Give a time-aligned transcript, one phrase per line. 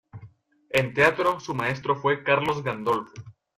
[0.71, 3.13] En teatro su maestro fue Carlos Gandolfo.